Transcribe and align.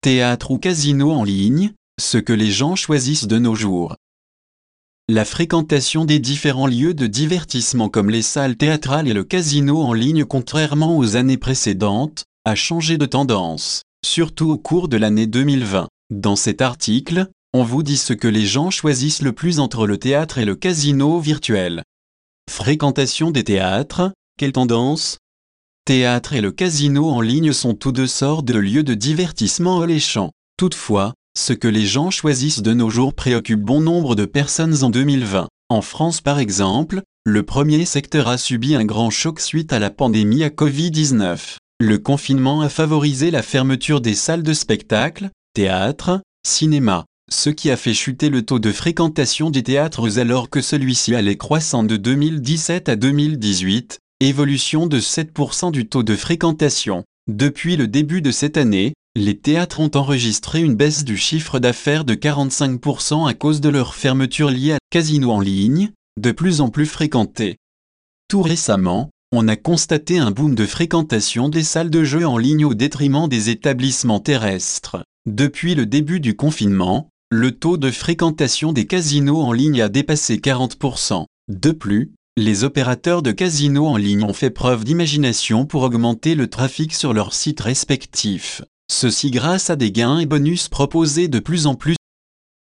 théâtre 0.00 0.50
ou 0.50 0.58
casino 0.58 1.12
en 1.12 1.24
ligne, 1.24 1.72
ce 2.00 2.18
que 2.18 2.32
les 2.32 2.50
gens 2.50 2.74
choisissent 2.74 3.26
de 3.26 3.38
nos 3.38 3.54
jours. 3.54 3.96
La 5.08 5.24
fréquentation 5.24 6.04
des 6.04 6.18
différents 6.18 6.66
lieux 6.66 6.94
de 6.94 7.06
divertissement 7.06 7.88
comme 7.88 8.10
les 8.10 8.22
salles 8.22 8.56
théâtrales 8.56 9.08
et 9.08 9.12
le 9.12 9.24
casino 9.24 9.82
en 9.82 9.92
ligne 9.92 10.24
contrairement 10.24 10.96
aux 10.96 11.16
années 11.16 11.36
précédentes, 11.36 12.24
a 12.46 12.54
changé 12.54 12.96
de 12.96 13.06
tendance, 13.06 13.82
surtout 14.04 14.50
au 14.50 14.56
cours 14.56 14.88
de 14.88 14.96
l'année 14.96 15.26
2020. 15.26 15.88
Dans 16.10 16.36
cet 16.36 16.62
article, 16.62 17.28
on 17.52 17.64
vous 17.64 17.82
dit 17.82 17.98
ce 17.98 18.12
que 18.12 18.28
les 18.28 18.46
gens 18.46 18.70
choisissent 18.70 19.22
le 19.22 19.32
plus 19.32 19.60
entre 19.60 19.86
le 19.86 19.98
théâtre 19.98 20.38
et 20.38 20.44
le 20.44 20.54
casino 20.54 21.18
virtuel. 21.18 21.82
Fréquentation 22.48 23.30
des 23.30 23.44
théâtres, 23.44 24.12
quelle 24.38 24.52
tendance? 24.52 25.18
Théâtre 25.84 26.34
et 26.34 26.40
le 26.40 26.52
casino 26.52 27.08
en 27.10 27.20
ligne 27.20 27.52
sont 27.52 27.74
tous 27.74 27.90
deux 27.90 28.06
sortes 28.06 28.44
de 28.44 28.58
lieux 28.58 28.84
de 28.84 28.94
divertissement 28.94 29.80
alléchants. 29.80 30.30
Toutefois, 30.56 31.14
ce 31.36 31.52
que 31.52 31.68
les 31.68 31.86
gens 31.86 32.10
choisissent 32.10 32.62
de 32.62 32.74
nos 32.74 32.90
jours 32.90 33.14
préoccupe 33.14 33.60
bon 33.60 33.80
nombre 33.80 34.14
de 34.14 34.24
personnes 34.24 34.84
en 34.84 34.90
2020. 34.90 35.48
En 35.68 35.82
France 35.82 36.20
par 36.20 36.38
exemple, 36.38 37.02
le 37.24 37.42
premier 37.42 37.84
secteur 37.84 38.28
a 38.28 38.38
subi 38.38 38.74
un 38.74 38.84
grand 38.84 39.10
choc 39.10 39.40
suite 39.40 39.72
à 39.72 39.78
la 39.78 39.90
pandémie 39.90 40.44
à 40.44 40.48
Covid-19. 40.48 41.56
Le 41.80 41.98
confinement 41.98 42.60
a 42.60 42.68
favorisé 42.68 43.30
la 43.30 43.42
fermeture 43.42 44.00
des 44.00 44.14
salles 44.14 44.42
de 44.42 44.52
spectacle, 44.52 45.30
théâtre, 45.54 46.20
cinéma, 46.46 47.04
ce 47.32 47.50
qui 47.50 47.70
a 47.70 47.76
fait 47.76 47.94
chuter 47.94 48.28
le 48.28 48.42
taux 48.42 48.58
de 48.58 48.72
fréquentation 48.72 49.50
des 49.50 49.62
théâtres 49.62 50.18
alors 50.18 50.50
que 50.50 50.60
celui-ci 50.60 51.14
allait 51.14 51.36
croissant 51.36 51.84
de 51.84 51.96
2017 51.96 52.88
à 52.88 52.96
2018, 52.96 53.98
évolution 54.20 54.86
de 54.86 55.00
7% 55.00 55.72
du 55.72 55.88
taux 55.88 56.02
de 56.02 56.14
fréquentation. 56.14 57.04
Depuis 57.26 57.76
le 57.76 57.88
début 57.88 58.20
de 58.20 58.30
cette 58.30 58.58
année, 58.58 58.92
les 59.16 59.38
théâtres 59.38 59.80
ont 59.80 59.90
enregistré 59.94 60.60
une 60.60 60.74
baisse 60.74 61.04
du 61.04 61.16
chiffre 61.16 61.58
d'affaires 61.58 62.04
de 62.04 62.14
45% 62.14 63.26
à 63.26 63.32
cause 63.32 63.62
de 63.62 63.70
leur 63.70 63.94
fermeture 63.94 64.50
liée 64.50 64.72
à 64.72 64.78
casino 64.90 65.30
en 65.30 65.40
ligne, 65.40 65.90
de 66.20 66.32
plus 66.32 66.60
en 66.60 66.68
plus 66.68 66.86
fréquenté. 66.86 67.56
Tout 68.28 68.42
récemment, 68.42 69.10
on 69.32 69.48
a 69.48 69.56
constaté 69.56 70.18
un 70.18 70.30
boom 70.30 70.54
de 70.54 70.66
fréquentation 70.66 71.48
des 71.48 71.62
salles 71.62 71.90
de 71.90 72.04
jeux 72.04 72.26
en 72.26 72.36
ligne 72.36 72.66
au 72.66 72.74
détriment 72.74 73.26
des 73.26 73.48
établissements 73.48 74.20
terrestres. 74.20 75.02
Depuis 75.26 75.74
le 75.74 75.86
début 75.86 76.20
du 76.20 76.36
confinement, 76.36 77.08
le 77.30 77.52
taux 77.52 77.78
de 77.78 77.90
fréquentation 77.90 78.72
des 78.72 78.86
casinos 78.86 79.40
en 79.40 79.52
ligne 79.52 79.80
a 79.80 79.88
dépassé 79.88 80.36
40%. 80.36 81.24
De 81.48 81.70
plus, 81.70 82.12
les 82.40 82.64
opérateurs 82.64 83.20
de 83.22 83.32
casinos 83.32 83.86
en 83.86 83.96
ligne 83.98 84.24
ont 84.24 84.32
fait 84.32 84.50
preuve 84.50 84.84
d'imagination 84.84 85.66
pour 85.66 85.82
augmenter 85.82 86.34
le 86.34 86.48
trafic 86.48 86.94
sur 86.94 87.12
leurs 87.12 87.34
sites 87.34 87.60
respectifs. 87.60 88.62
Ceci 88.90 89.30
grâce 89.30 89.68
à 89.68 89.76
des 89.76 89.92
gains 89.92 90.18
et 90.18 90.26
bonus 90.26 90.68
proposés 90.68 91.28
de 91.28 91.38
plus 91.38 91.66
en 91.66 91.74
plus 91.74 91.96